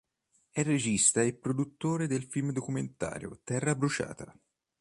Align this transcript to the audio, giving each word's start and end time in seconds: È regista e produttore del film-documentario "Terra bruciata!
È 0.49 0.63
regista 0.63 1.21
e 1.21 1.35
produttore 1.35 2.07
del 2.07 2.23
film-documentario 2.23 3.39
"Terra 3.43 3.75
bruciata! 3.75 4.35